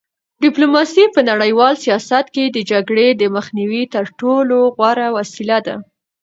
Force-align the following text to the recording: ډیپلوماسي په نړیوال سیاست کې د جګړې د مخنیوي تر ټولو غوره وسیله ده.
ډیپلوماسي 0.43 1.03
په 1.15 1.19
نړیوال 1.29 1.73
سیاست 1.85 2.25
کې 2.35 2.43
د 2.47 2.57
جګړې 2.71 3.07
د 3.21 3.23
مخنیوي 3.35 3.83
تر 3.93 4.05
ټولو 4.19 4.57
غوره 4.77 5.07
وسیله 5.17 5.57
ده. 5.67 5.75